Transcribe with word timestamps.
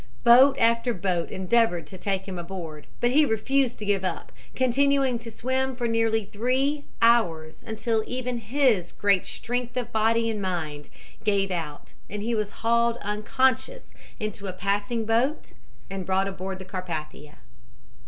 Boat 0.23 0.57
after 0.57 0.95
boat 0.95 1.29
endeavored 1.29 1.85
to 1.85 1.95
take 1.95 2.27
him 2.27 2.39
aboard, 2.39 2.87
but 2.99 3.11
he 3.11 3.23
refused 3.23 3.77
to 3.77 3.85
give 3.85 4.03
up, 4.03 4.31
continuing 4.55 5.19
to 5.19 5.29
swim 5.29 5.75
for 5.75 5.87
nearly 5.87 6.25
three 6.25 6.85
hours 7.03 7.63
until 7.67 8.03
even 8.07 8.39
his 8.39 8.91
great 8.93 9.27
strength 9.27 9.77
of 9.77 9.91
body 9.91 10.27
and 10.27 10.41
mind 10.41 10.89
gave 11.23 11.51
out 11.51 11.93
and 12.09 12.23
he 12.23 12.33
was 12.33 12.49
hauled 12.65 12.97
unconscious 13.03 13.93
into 14.19 14.47
a 14.47 14.53
passing 14.53 15.05
boat 15.05 15.53
and 15.87 16.07
brought 16.07 16.27
aboard 16.27 16.57
the 16.57 16.65
Carpathia. 16.65 17.35